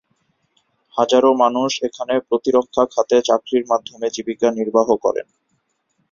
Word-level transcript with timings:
হাজারো 0.95 1.29
মানুষ 1.43 1.71
এখানে 1.87 2.13
প্রতিরক্ষা 2.27 2.83
খাতে 2.93 3.17
চাকরির 3.27 3.63
মাধ্যমে 3.71 4.07
জীবিকা 4.15 4.47
নির্বাহ 4.57 4.87
করেন। 5.05 5.27